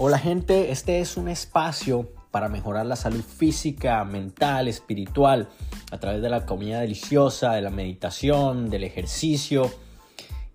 [0.00, 5.48] Hola gente, este es un espacio para mejorar la salud física, mental, espiritual,
[5.90, 9.68] a través de la comida deliciosa, de la meditación, del ejercicio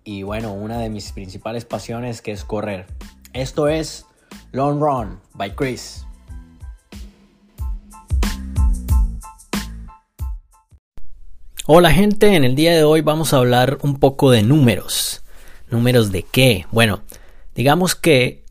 [0.02, 2.86] y bueno, una de mis principales pasiones que es correr.
[3.34, 4.06] Esto es
[4.52, 6.06] Long Run by Chris.
[11.66, 15.22] Hola gente, en el día de hoy vamos a hablar un poco de números.
[15.68, 16.64] ¿Números de qué?
[16.70, 17.02] Bueno,
[17.54, 18.43] digamos que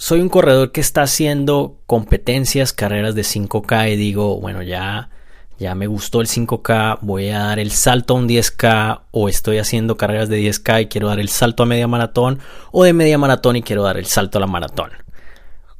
[0.00, 5.10] soy un corredor que está haciendo competencias, carreras de 5K y digo, bueno, ya,
[5.58, 9.58] ya me gustó el 5K, voy a dar el salto a un 10K o estoy
[9.58, 12.38] haciendo carreras de 10K y quiero dar el salto a media maratón
[12.72, 14.90] o de media maratón y quiero dar el salto a la maratón.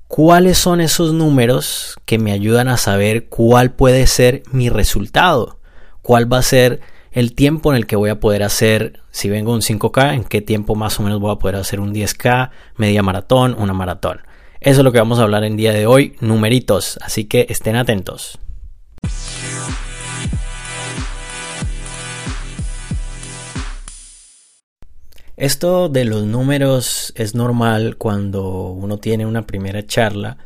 [0.06, 5.61] ¿Cuáles son esos números que me ayudan a saber cuál puede ser mi resultado?
[6.02, 6.80] cuál va a ser
[7.12, 10.41] el tiempo en el que voy a poder hacer, si vengo un 5K, en qué
[10.41, 14.20] tiempo más o menos voy a poder hacer un 10K, media maratón, una maratón.
[14.61, 17.77] Eso es lo que vamos a hablar en día de hoy, numeritos, así que estén
[17.77, 18.39] atentos.
[25.36, 30.36] Esto de los números es normal cuando uno tiene una primera charla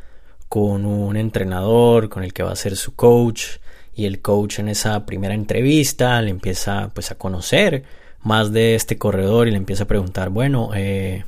[0.49, 3.59] con un entrenador, con el que va a ser su coach,
[3.95, 7.85] y el coach en esa primera entrevista le empieza pues a conocer
[8.23, 11.25] más de este corredor y le empieza a preguntar, bueno, eh,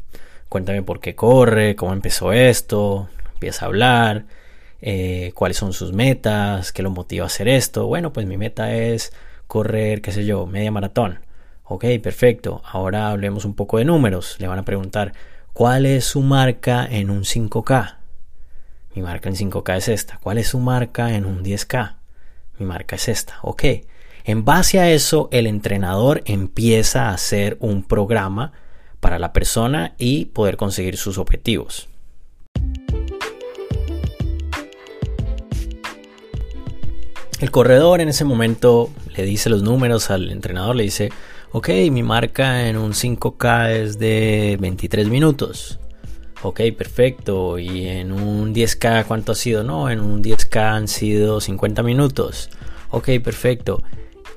[0.49, 4.25] cuéntame por qué corre, cómo empezó esto, empieza a hablar,
[4.81, 7.87] eh, cuáles son sus metas, qué lo motiva a hacer esto.
[7.87, 9.13] Bueno, pues mi meta es
[9.47, 11.21] correr, qué sé yo, media maratón.
[11.65, 12.63] Ok, perfecto.
[12.65, 14.37] Ahora hablemos un poco de números.
[14.39, 15.13] Le van a preguntar,
[15.53, 17.97] ¿cuál es su marca en un 5K?
[18.95, 20.19] Mi marca en 5K es esta.
[20.23, 21.96] ¿Cuál es su marca en un 10K?
[22.59, 23.65] Mi marca es esta, ok.
[24.25, 28.53] En base a eso, el entrenador empieza a hacer un programa
[29.01, 31.89] para la persona y poder conseguir sus objetivos.
[37.39, 41.11] El corredor en ese momento le dice los números al entrenador, le dice,
[41.53, 45.79] ok, mi marca en un 5K es de 23 minutos.
[46.47, 47.59] Ok, perfecto.
[47.59, 49.65] ¿Y en un 10K cuánto ha sido?
[49.65, 52.51] No, en un 10K han sido 50 minutos.
[52.91, 53.83] Ok, perfecto.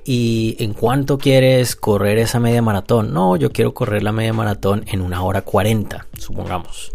[0.04, 3.14] ¿Y en cuánto quieres correr esa media maratón?
[3.14, 6.92] No, yo quiero correr la media maratón en una hora 40, supongamos.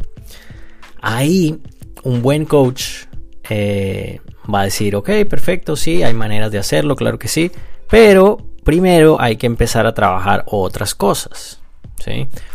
[1.01, 1.61] Ahí
[2.03, 3.05] un buen coach
[3.49, 4.21] eh,
[4.53, 7.53] va a decir, ok, perfecto, sí, hay maneras de hacerlo, claro que sí,
[7.89, 11.63] pero primero hay que empezar a trabajar otras cosas.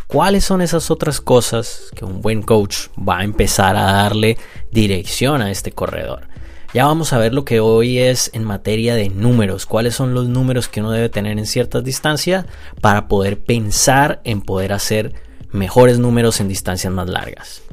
[0.07, 4.37] ¿Cuáles son esas otras cosas que un buen coach va a empezar a darle
[4.71, 6.27] dirección a este corredor?
[6.73, 10.27] Ya vamos a ver lo que hoy es en materia de números, cuáles son los
[10.27, 12.45] números que uno debe tener en ciertas distancias
[12.79, 15.13] para poder pensar en poder hacer
[15.51, 17.63] mejores números en distancias más largas.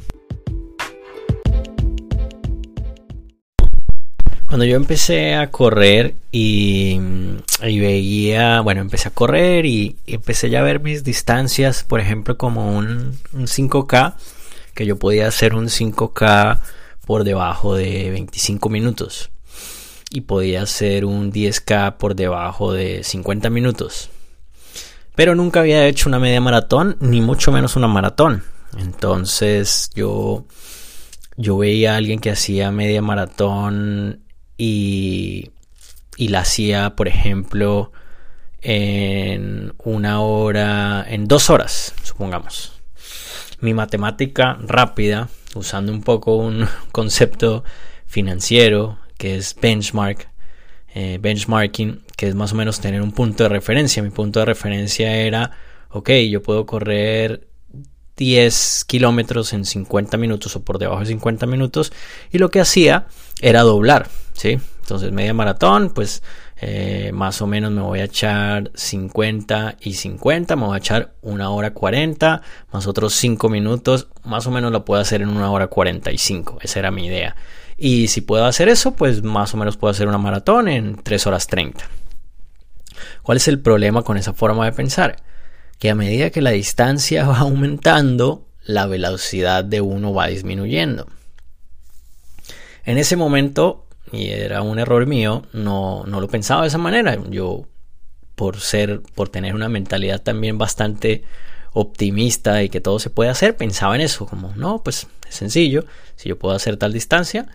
[4.56, 6.98] Cuando yo empecé a correr y,
[7.60, 12.74] veía, bueno, empecé a correr y, empecé ya a ver mis distancias, por ejemplo, como
[12.74, 14.14] un, 5K,
[14.72, 16.62] que yo podía hacer un 5K
[17.04, 19.28] por debajo de 25 minutos
[20.10, 24.08] y podía hacer un 10K por debajo de 50 minutos.
[25.14, 28.42] Pero nunca había hecho una media maratón, ni mucho menos una maratón.
[28.78, 30.46] Entonces yo,
[31.36, 34.22] yo veía a alguien que hacía media maratón
[34.56, 35.50] y,
[36.18, 37.92] la hacía, por ejemplo,
[38.62, 42.80] en una hora, en dos horas, supongamos.
[43.60, 47.64] Mi matemática rápida, usando un poco un concepto
[48.06, 50.28] financiero que es benchmark,
[50.94, 54.02] eh, benchmarking, que es más o menos tener un punto de referencia.
[54.02, 55.52] Mi punto de referencia era,
[55.90, 57.48] ok, yo puedo correr
[58.16, 61.92] 10 kilómetros en 50 minutos o por debajo de 50 minutos
[62.32, 63.06] y lo que hacía
[63.40, 64.58] era doblar, ¿sí?
[64.80, 66.22] Entonces media maratón, pues
[66.60, 71.14] eh, más o menos me voy a echar 50 y 50, me voy a echar
[71.22, 75.50] una hora 40 más otros 5 minutos, más o menos lo puedo hacer en una
[75.50, 77.36] hora 45, esa era mi idea.
[77.76, 81.26] Y si puedo hacer eso, pues más o menos puedo hacer una maratón en 3
[81.26, 81.84] horas 30.
[83.22, 85.16] ¿Cuál es el problema con esa forma de pensar?
[85.78, 91.06] que a medida que la distancia va aumentando, la velocidad de uno va disminuyendo.
[92.86, 97.18] En ese momento, y era un error mío, no, no lo pensaba de esa manera.
[97.28, 97.66] Yo,
[98.34, 101.24] por ser, por tener una mentalidad también bastante
[101.72, 105.84] optimista y que todo se puede hacer, pensaba en eso, como, no, pues es sencillo,
[106.14, 107.48] si yo puedo hacer tal distancia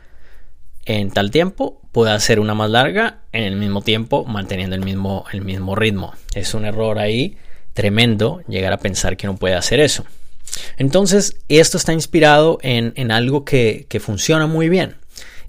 [0.85, 5.25] en tal tiempo, puedo hacer una más larga en el mismo tiempo, manteniendo el mismo,
[5.31, 6.13] el mismo ritmo.
[6.33, 7.37] Es un error ahí
[7.73, 10.05] tremendo llegar a pensar que no puede hacer eso.
[10.77, 14.97] Entonces, esto está inspirado en, algo que, que, funciona muy bien.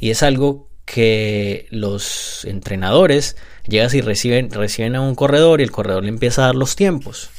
[0.02, 3.36] Y es algo que los entrenadores
[3.68, 6.74] llegan y reciben, reciben a un corredor y el corredor le empieza a dar los
[6.74, 7.30] tiempos.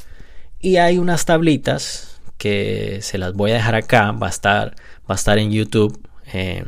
[0.62, 4.14] Y hay unas tablitas que se las voy a dejar acá.
[4.14, 6.08] Va a estar, va a estar en YouTube.
[6.32, 6.64] Eh,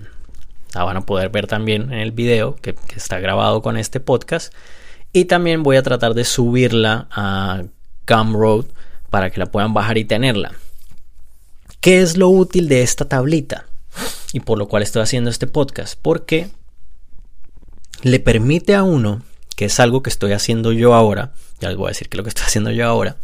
[0.74, 4.54] la van a poder ver también en el video que está grabado con este podcast.
[5.14, 7.64] Y también voy a tratar de subirla a
[8.06, 8.66] Gumroad
[9.10, 10.52] para que la puedan bajar y tenerla.
[11.80, 13.64] ¿Qué es lo útil de esta tablita?
[14.36, 15.98] Y por lo cual estoy haciendo este podcast.
[16.02, 16.50] Porque
[18.02, 19.22] le permite a uno,
[19.56, 22.24] que es algo que estoy haciendo yo ahora, ya les voy a decir que lo
[22.24, 23.16] que estoy haciendo yo ahora,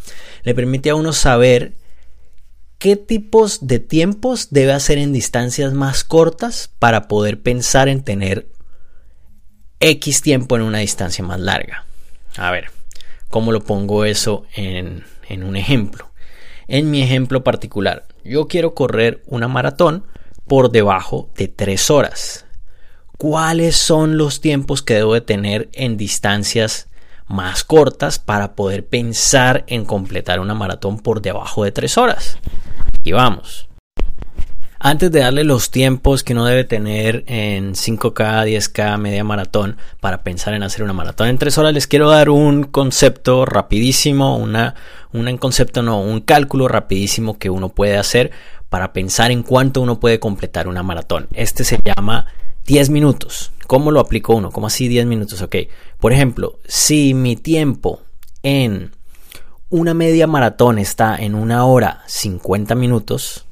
[0.43, 1.73] le permite a uno saber
[2.77, 8.47] qué tipos de tiempos debe hacer en distancias más cortas para poder pensar en tener
[9.81, 11.83] X tiempo en una distancia más larga.
[12.37, 12.71] A ver,
[13.29, 16.09] ¿cómo lo pongo eso en, en un ejemplo?
[16.69, 20.05] En mi ejemplo particular, yo quiero correr una maratón
[20.47, 22.45] por debajo de 3 horas
[23.21, 26.87] cuáles son los tiempos que debo de tener en distancias
[27.27, 32.39] más cortas para poder pensar en completar una maratón por debajo de 3 horas.
[33.03, 33.69] Y vamos.
[34.79, 40.23] Antes de darle los tiempos que uno debe tener en 5K, 10K, media maratón para
[40.23, 44.73] pensar en hacer una maratón en 3 horas, les quiero dar un concepto rapidísimo, una,
[45.13, 48.31] un concepto no, un cálculo rapidísimo que uno puede hacer
[48.71, 51.27] para pensar en cuánto uno puede completar una maratón.
[51.33, 52.27] Este se llama
[52.67, 53.51] 10 minutos.
[53.67, 54.49] ¿Cómo lo aplico uno?
[54.49, 55.41] ¿Cómo así 10 minutos?
[55.41, 55.57] Ok.
[55.99, 57.99] Por ejemplo, si mi tiempo
[58.43, 58.91] en
[59.69, 63.45] una media maratón está en una hora 50 minutos,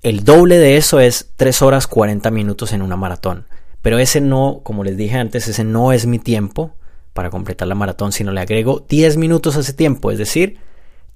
[0.00, 3.48] el doble de eso es 3 horas 40 minutos en una maratón.
[3.82, 6.72] Pero ese no, como les dije antes, ese no es mi tiempo
[7.12, 10.56] para completar la maratón, sino le agrego 10 minutos a ese tiempo, es decir,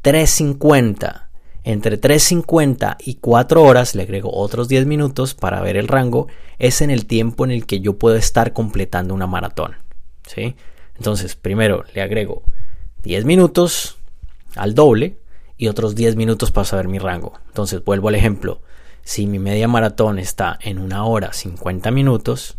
[0.03, 1.24] 350
[1.64, 6.28] entre 3.50 y 4 horas, le agrego otros 10 minutos para ver el rango,
[6.58, 9.76] es en el tiempo en el que yo puedo estar completando una maratón.
[10.26, 10.55] ¿sí?
[10.96, 12.43] Entonces, primero le agrego
[13.02, 13.96] 10 minutos
[14.56, 15.16] al doble
[15.56, 17.40] y otros 10 minutos para saber mi rango.
[17.46, 18.61] Entonces, vuelvo al ejemplo.
[19.02, 22.56] Si mi media maratón está en una hora 50 minutos,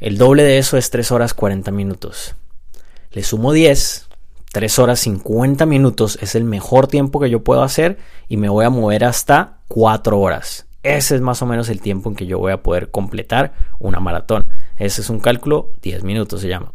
[0.00, 2.34] el doble de eso es 3 horas 40 minutos.
[3.12, 4.07] Le sumo 10
[4.52, 7.98] 3 horas 50 minutos es el mejor tiempo que yo puedo hacer
[8.28, 10.66] y me voy a mover hasta 4 horas.
[10.82, 14.00] Ese es más o menos el tiempo en que yo voy a poder completar una
[14.00, 14.46] maratón.
[14.76, 16.72] Ese es un cálculo, 10 minutos se llama.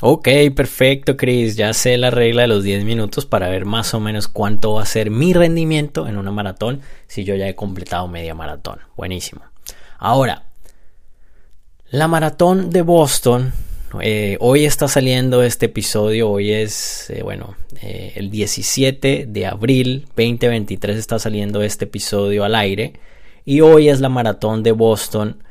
[0.00, 1.56] Ok, perfecto, Chris.
[1.56, 4.82] Ya sé la regla de los 10 minutos para ver más o menos cuánto va
[4.82, 8.78] a ser mi rendimiento en una maratón si yo ya he completado media maratón.
[8.96, 9.42] Buenísimo.
[9.98, 10.44] Ahora,
[11.90, 13.52] la maratón de Boston
[14.00, 20.04] eh, hoy está saliendo este episodio, hoy es, eh, bueno, eh, el 17 de abril
[20.08, 22.94] 2023 está saliendo este episodio al aire
[23.44, 25.42] y hoy es la maratón de Boston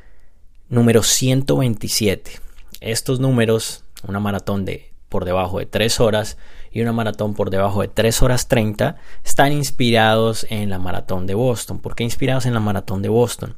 [0.70, 2.32] número 127.
[2.80, 6.38] Estos números, una maratón de por debajo de 3 horas
[6.72, 11.34] y una maratón por debajo de 3 horas 30, están inspirados en la maratón de
[11.34, 11.80] Boston.
[11.80, 13.56] ¿Por qué inspirados en la maratón de Boston?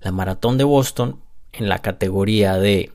[0.00, 1.20] La maratón de Boston
[1.52, 2.90] en la categoría de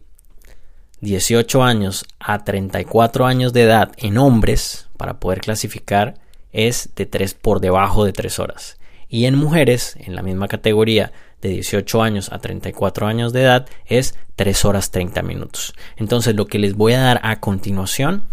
[1.01, 6.15] 18 años a 34 años de edad en hombres, para poder clasificar,
[6.51, 8.77] es de 3 por debajo de 3 horas.
[9.07, 13.67] Y en mujeres, en la misma categoría de 18 años a 34 años de edad,
[13.85, 15.73] es 3 horas 30 minutos.
[15.95, 18.25] Entonces lo que les voy a dar a continuación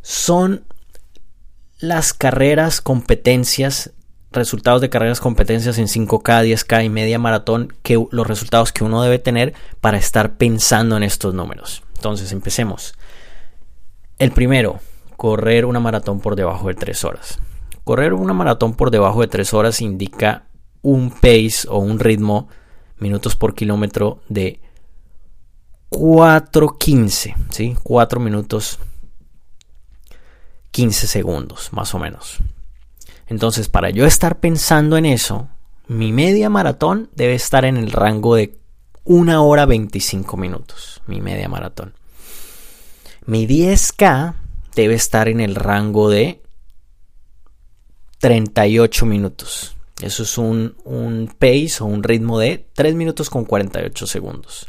[0.00, 0.64] son
[1.78, 3.90] las carreras, competencias
[4.32, 9.02] resultados de carreras competencias en 5K, 10K y media maratón, que los resultados que uno
[9.02, 11.82] debe tener para estar pensando en estos números.
[11.96, 12.94] Entonces, empecemos.
[14.18, 14.80] El primero,
[15.16, 17.38] correr una maratón por debajo de 3 horas.
[17.84, 20.44] Correr una maratón por debajo de 3 horas indica
[20.82, 22.48] un pace o un ritmo
[22.98, 24.60] minutos por kilómetro de
[25.90, 27.76] 4.15, ¿sí?
[27.82, 28.78] 4 minutos
[30.70, 32.38] 15 segundos, más o menos.
[33.32, 35.48] Entonces, para yo estar pensando en eso,
[35.88, 38.58] mi media maratón debe estar en el rango de
[39.04, 41.00] 1 hora 25 minutos.
[41.06, 41.94] Mi media maratón.
[43.24, 44.34] Mi 10K
[44.76, 46.42] debe estar en el rango de
[48.18, 49.78] 38 minutos.
[50.02, 54.66] Eso es un, un, pace o un ritmo de 3 minutos con 48 segundos.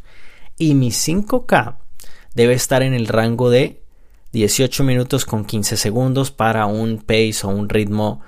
[0.57, 1.79] Y mi 5K
[2.33, 3.83] debe estar en el rango de
[4.31, 8.21] 18 minutos con 15 segundos para un pace o un ritmo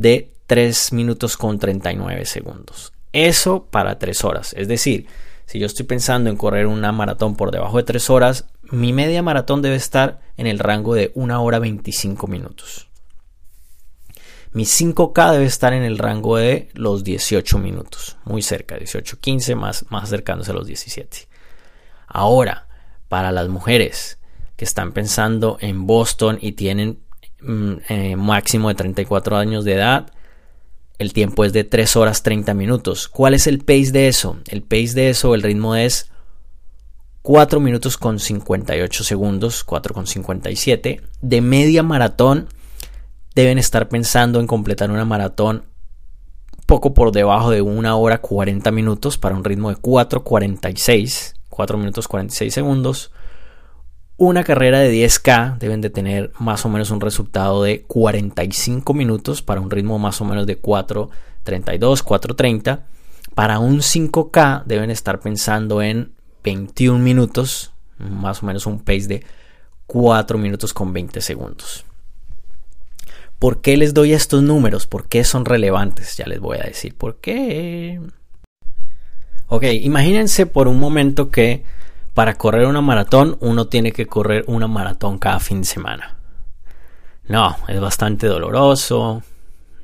[0.00, 2.94] de 3 minutos con 39 segundos.
[3.12, 4.54] Eso para 3 horas.
[4.56, 5.06] Es decir,
[5.44, 9.22] si yo estoy pensando en correr una maratón por debajo de 3 horas, mi media
[9.22, 12.88] maratón debe estar en el rango de 1 hora 25 minutos.
[14.52, 19.54] Mi 5K debe estar en el rango de los 18 minutos, muy cerca, 18, 15,
[19.54, 21.28] más, más acercándose a los 17.
[22.06, 22.68] Ahora,
[23.08, 24.18] para las mujeres
[24.56, 27.00] que están pensando en Boston y tienen
[27.88, 30.12] eh, máximo de 34 años de edad,
[30.98, 33.08] el tiempo es de 3 horas 30 minutos.
[33.08, 34.38] ¿Cuál es el pace de eso?
[34.48, 36.10] El pace de eso, el ritmo es
[37.22, 41.00] 4 minutos con 58 segundos, 4 con 57.
[41.22, 42.48] De media maratón
[43.34, 45.64] deben estar pensando en completar una maratón
[46.66, 52.08] poco por debajo de 1 hora 40 minutos para un ritmo de 4.46, 4 minutos
[52.08, 53.10] 46 segundos.
[54.22, 59.40] Una carrera de 10K deben de tener más o menos un resultado de 45 minutos
[59.40, 62.80] para un ritmo más o menos de 4.32, 4.30.
[63.34, 66.12] Para un 5K deben estar pensando en
[66.44, 69.24] 21 minutos, más o menos un pace de
[69.86, 71.86] 4 minutos con 20 segundos.
[73.38, 74.86] ¿Por qué les doy estos números?
[74.86, 76.18] ¿Por qué son relevantes?
[76.18, 77.98] Ya les voy a decir por qué.
[79.46, 81.64] Ok, imagínense por un momento que
[82.20, 86.18] para correr una maratón uno tiene que correr una maratón cada fin de semana.
[87.24, 89.22] No, es bastante doloroso,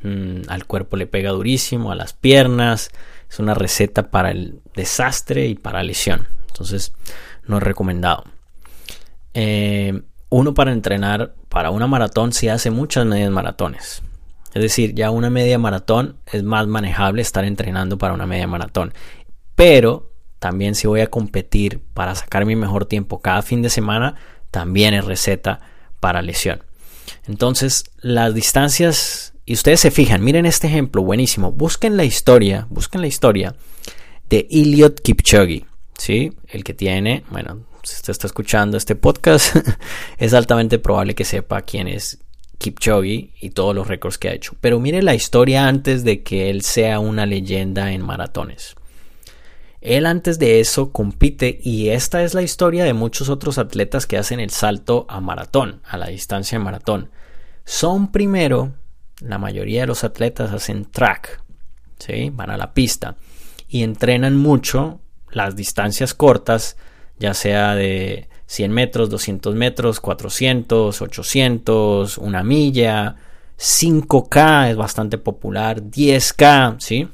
[0.02, 2.90] mm, al cuerpo le pega durísimo, a las piernas,
[3.30, 6.28] es una receta para el desastre y para lesión.
[6.48, 6.92] Entonces,
[7.46, 8.24] no es recomendado.
[9.32, 14.02] Eh, uno para entrenar para una maratón se hace muchas medias maratones.
[14.52, 18.92] Es decir, ya una media maratón es más manejable estar entrenando para una media maratón.
[19.54, 20.12] Pero
[20.46, 24.14] también si voy a competir para sacar mi mejor tiempo cada fin de semana,
[24.52, 25.58] también es receta
[25.98, 26.62] para lesión.
[27.26, 31.50] Entonces, las distancias, y ustedes se fijan, miren este ejemplo, buenísimo.
[31.50, 33.56] Busquen la historia, busquen la historia
[34.30, 35.64] de Elliot Kipchoge,
[35.98, 36.32] ¿sí?
[36.46, 39.56] El que tiene, bueno, si usted está escuchando este podcast,
[40.18, 42.20] es altamente probable que sepa quién es
[42.58, 44.52] Kipchoge y todos los récords que ha hecho.
[44.60, 48.76] Pero mire la historia antes de que él sea una leyenda en maratones.
[49.86, 54.18] Él antes de eso compite y esta es la historia de muchos otros atletas que
[54.18, 57.10] hacen el salto a maratón, a la distancia de maratón.
[57.64, 58.72] Son primero,
[59.20, 61.40] la mayoría de los atletas hacen track,
[62.00, 62.30] ¿sí?
[62.30, 63.14] van a la pista
[63.68, 64.98] y entrenan mucho
[65.30, 66.76] las distancias cortas,
[67.20, 73.14] ya sea de 100 metros, 200 metros, 400, 800, una milla,
[73.56, 77.08] 5K es bastante popular, 10K, ¿sí?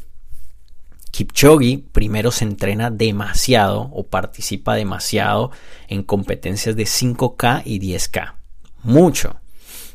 [1.13, 5.51] Kipchoge primero se entrena demasiado o participa demasiado
[5.87, 8.35] en competencias de 5K y 10K.
[8.83, 9.37] Mucho.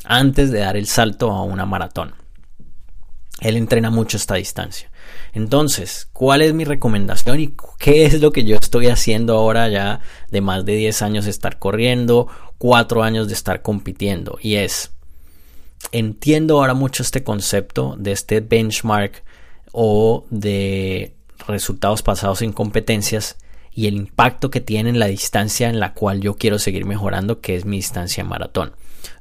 [0.05, 2.13] Antes de dar el salto a una maratón.
[3.41, 4.91] Él entrena mucho esta distancia.
[5.33, 10.01] Entonces, ¿cuál es mi recomendación y qué es lo que yo estoy haciendo ahora ya
[10.29, 12.27] de más de 10 años de estar corriendo,
[12.59, 14.37] 4 años de estar compitiendo?
[14.39, 14.91] Y es,
[15.91, 19.23] entiendo ahora mucho este concepto de este benchmark
[19.79, 21.13] o de
[21.47, 23.37] resultados pasados en competencias
[23.71, 27.41] y el impacto que tiene en la distancia en la cual yo quiero seguir mejorando,
[27.41, 28.71] que es mi distancia maratón.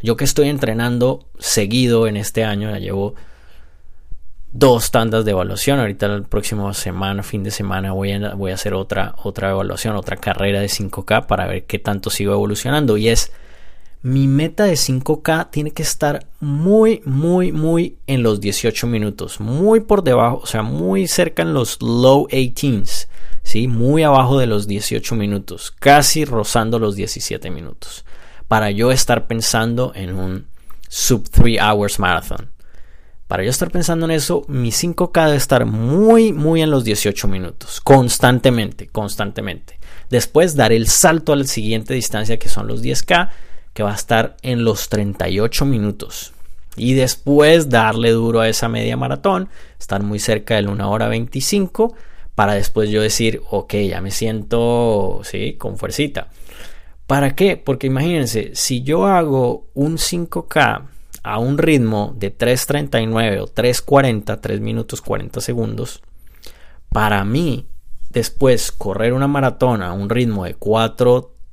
[0.02, 3.16] Yo que estoy entrenando seguido en este año, ya llevo
[4.50, 5.78] dos tandas de evaluación.
[5.78, 9.94] Ahorita el próximo semana, fin de semana, voy a, voy a hacer otra, otra evaluación,
[9.94, 12.96] otra carrera de 5K para ver qué tanto sigo evolucionando.
[12.96, 13.30] Y es
[14.06, 19.40] mi meta de 5K tiene que estar muy, muy, muy en los 18 minutos.
[19.40, 23.08] Muy por debajo, o sea, muy cerca en los low 18s.
[23.42, 23.66] ¿sí?
[23.66, 25.72] Muy abajo de los 18 minutos.
[25.76, 28.04] Casi rozando los 17 minutos.
[28.46, 30.46] Para yo estar pensando en un
[30.88, 32.48] sub 3 hours marathon.
[33.26, 37.26] Para yo estar pensando en eso, mi 5K debe estar muy, muy en los 18
[37.26, 39.80] minutos, constantemente, constantemente.
[40.10, 43.30] Después dar el salto a la siguiente distancia que son los 10K,
[43.76, 46.32] que va a estar en los 38 minutos.
[46.76, 51.94] Y después darle duro a esa media maratón, estar muy cerca del 1 hora 25,
[52.34, 56.28] para después yo decir, ok, ya me siento, sí, con fuercita.
[57.06, 57.58] ¿Para qué?
[57.58, 60.82] Porque imagínense, si yo hago un 5K
[61.22, 66.02] a un ritmo de 3.39 o 3.40, 3 minutos 40 segundos,
[66.88, 67.66] para mí
[68.08, 70.54] después correr una maratón a un ritmo de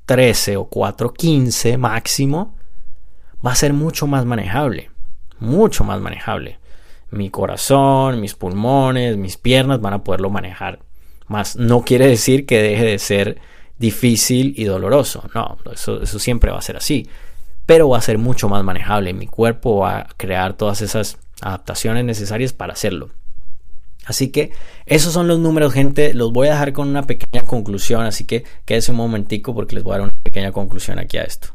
[0.07, 2.55] 4.13 o 4.15 máximo
[3.45, 4.91] va a ser mucho más manejable,
[5.39, 6.60] mucho más manejable.
[7.10, 10.79] Mi corazón, mis pulmones, mis piernas van a poderlo manejar.
[11.27, 13.39] Más no quiere decir que deje de ser
[13.77, 15.29] difícil y doloroso.
[15.36, 17.07] No, eso, eso siempre va a ser así
[17.65, 19.13] pero va a ser mucho más manejable.
[19.13, 23.10] Mi cuerpo va a crear todas esas adaptaciones necesarias para hacerlo.
[24.05, 24.51] Así que
[24.86, 26.13] esos son los números, gente.
[26.13, 29.83] Los voy a dejar con una pequeña conclusión, así que quédese un momentico porque les
[29.83, 31.50] voy a dar una pequeña conclusión aquí a esto.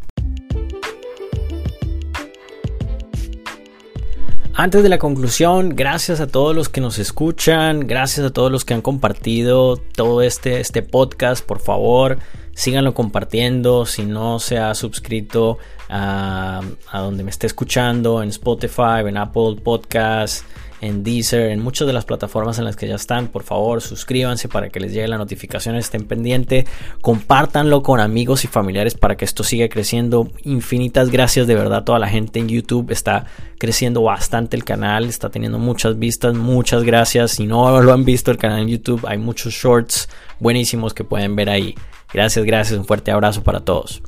[4.61, 8.65] Antes de la conclusión, gracias a todos los que nos escuchan, gracias a todos los
[8.65, 12.19] que han compartido todo este, este podcast, por favor,
[12.55, 13.87] síganlo compartiendo.
[13.87, 19.59] Si no se ha suscrito a, a donde me esté escuchando, en Spotify, en Apple
[19.63, 20.45] Podcasts
[20.81, 23.29] en Deezer, en muchas de las plataformas en las que ya están.
[23.29, 26.67] Por favor, suscríbanse para que les llegue la notificación, estén pendiente,
[27.01, 30.31] compártanlo con amigos y familiares para que esto siga creciendo.
[30.45, 32.91] Infinitas gracias de verdad a toda la gente en YouTube.
[32.91, 33.27] Está
[33.59, 36.35] creciendo bastante el canal, está teniendo muchas vistas.
[36.35, 37.33] Muchas gracias.
[37.33, 40.09] Si no lo han visto el canal en YouTube, hay muchos shorts
[40.39, 41.75] buenísimos que pueden ver ahí.
[42.13, 42.79] Gracias, gracias.
[42.79, 44.03] Un fuerte abrazo para todos.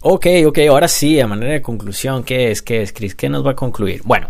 [0.00, 2.62] Ok, ok, ahora sí, a manera de conclusión, ¿qué es?
[2.62, 3.16] ¿Qué es, Chris?
[3.16, 4.02] ¿Qué nos va a concluir?
[4.04, 4.28] Bueno,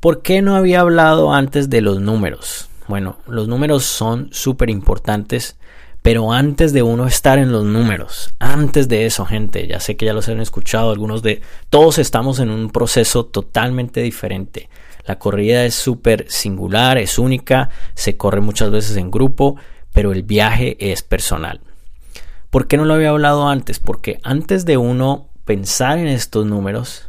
[0.00, 2.68] ¿por qué no había hablado antes de los números?
[2.88, 5.56] Bueno, los números son súper importantes,
[6.02, 10.06] pero antes de uno estar en los números, antes de eso, gente, ya sé que
[10.06, 11.42] ya los han escuchado, algunos de...
[11.68, 14.68] Todos estamos en un proceso totalmente diferente.
[15.06, 19.54] La corrida es súper singular, es única, se corre muchas veces en grupo,
[19.92, 21.60] pero el viaje es personal.
[22.50, 23.78] ¿Por qué no lo había hablado antes?
[23.78, 27.08] Porque antes de uno pensar en estos números,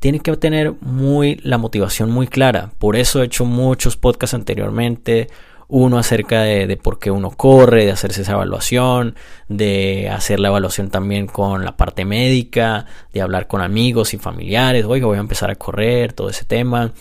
[0.00, 2.70] tiene que tener muy la motivación muy clara.
[2.78, 5.28] Por eso he hecho muchos podcasts anteriormente.
[5.68, 9.14] Uno acerca de, por qué uno corre, de hacerse esa evaluación,
[9.48, 14.84] de hacer la evaluación también con la parte médica, de hablar con amigos y familiares.
[14.84, 16.92] Oiga, voy a empezar a correr, todo ese tema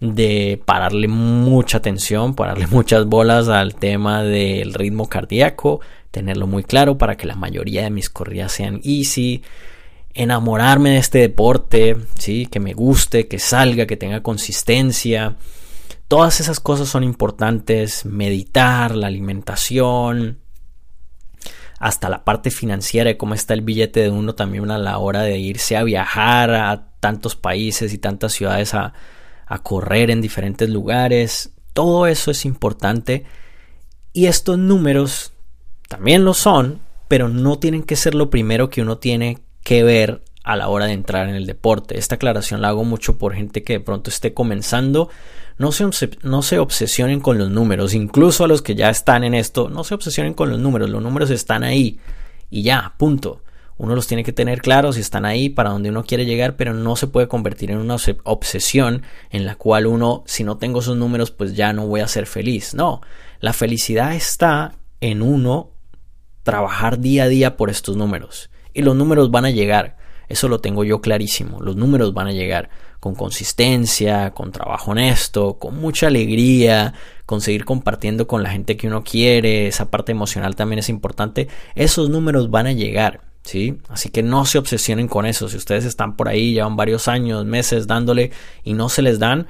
[0.00, 6.98] de pararle mucha atención, pararle muchas bolas al tema del ritmo cardíaco, tenerlo muy claro
[6.98, 9.42] para que la mayoría de mis corridas sean easy,
[10.14, 12.46] enamorarme de este deporte, ¿sí?
[12.46, 15.36] que me guste, que salga, que tenga consistencia.
[16.08, 20.38] Todas esas cosas son importantes, meditar, la alimentación,
[21.78, 25.22] hasta la parte financiera de cómo está el billete de uno también a la hora
[25.22, 28.94] de irse a viajar a tantos países y tantas ciudades a,
[29.46, 31.52] a correr en diferentes lugares.
[31.72, 33.24] Todo eso es importante
[34.12, 35.32] y estos números
[35.88, 40.22] también lo son, pero no tienen que ser lo primero que uno tiene que ver
[40.42, 41.98] a la hora de entrar en el deporte.
[41.98, 45.10] Esta aclaración la hago mucho por gente que de pronto esté comenzando.
[45.58, 45.88] No se,
[46.22, 49.84] no se obsesionen con los números, incluso a los que ya están en esto, no
[49.84, 51.98] se obsesionen con los números, los números están ahí
[52.50, 53.42] y ya, punto.
[53.78, 56.72] Uno los tiene que tener claros y están ahí para donde uno quiere llegar, pero
[56.72, 60.96] no se puede convertir en una obsesión en la cual uno, si no tengo esos
[60.96, 62.74] números, pues ya no voy a ser feliz.
[62.74, 63.02] No,
[63.40, 65.70] la felicidad está en uno
[66.42, 68.50] trabajar día a día por estos números.
[68.72, 69.96] Y los números van a llegar.
[70.28, 71.60] Eso lo tengo yo clarísimo.
[71.60, 76.94] Los números van a llegar con consistencia, con trabajo honesto, con mucha alegría,
[77.26, 79.66] con seguir compartiendo con la gente que uno quiere.
[79.66, 81.48] Esa parte emocional también es importante.
[81.74, 83.20] Esos números van a llegar.
[83.46, 83.78] ¿Sí?
[83.88, 85.48] Así que no se obsesionen con eso.
[85.48, 88.32] Si ustedes están por ahí, llevan varios años, meses dándole
[88.64, 89.46] y no se les dan,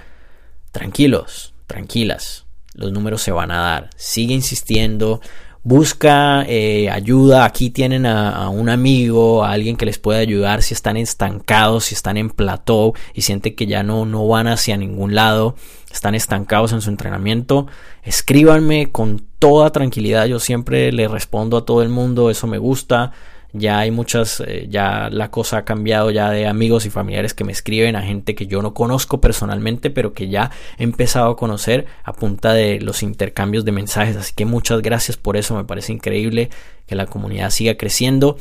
[0.71, 2.45] tranquilos, tranquilas.
[2.75, 3.91] Los números se van a dar.
[3.97, 5.21] Sigue insistiendo.
[5.63, 7.47] Busca eh, ayuda.
[7.47, 11.95] Aquí tienen a, un amigo, a alguien que les pueda ayudar si están estancados, si
[11.95, 15.57] están en plató y sienten que ya no, no van hacia ningún lado,
[15.91, 17.67] están estancados en su entrenamiento.
[18.03, 20.27] Escríbanme con toda tranquilidad.
[20.27, 22.31] Yo siempre le respondo a todo el mundo.
[22.31, 23.13] Eso me gusta
[23.59, 27.45] ya hay muchas, eh, ya la cosa ha cambiado ya de amigos y familiares que
[27.45, 31.37] me escriben a gente que yo no conozco personalmente, pero que ya he empezado a
[31.37, 34.17] conocer a punta de los intercambios de mensajes.
[34.17, 36.51] Así que muchas gracias por eso, me parece increíble
[36.87, 38.37] que la comunidad siga creciendo.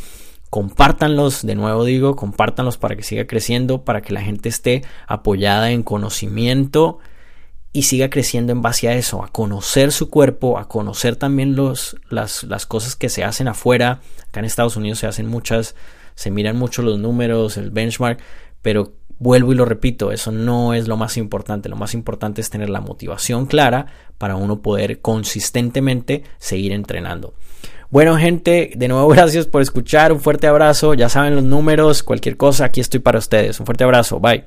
[0.50, 5.72] Compártanlos, de nuevo digo, compártanlos para que siga creciendo, para que la gente esté apoyada
[5.72, 7.00] en conocimiento
[7.76, 11.98] y siga creciendo en base a eso, a conocer su cuerpo, a conocer también los,
[12.10, 14.00] las, las, cosas que se hacen afuera.
[14.30, 15.76] Acá en Estados Unidos se hacen muchas,
[16.16, 18.22] se miran mucho los números, el benchmark,
[18.62, 21.68] pero vuelvo y lo repito, eso no es lo más importante.
[21.68, 27.34] Lo más importante es tener la motivación clara para uno poder consistentemente seguir entrenando.
[27.90, 30.14] Bueno, gente, de nuevo gracias por escuchar.
[30.14, 30.94] Un fuerte abrazo.
[30.94, 33.60] Ya saben los números, cualquier cosa, aquí estoy para ustedes.
[33.60, 34.22] Un fuerte abrazo.
[34.22, 34.46] Bye.